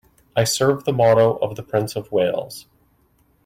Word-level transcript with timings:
I 0.35 0.45
serve 0.45 0.83
the 0.85 0.93
motto 0.93 1.35
of 1.43 1.55
the 1.55 1.61
Prince 1.61 1.95
of 1.95 2.11
Wales. 2.11 2.65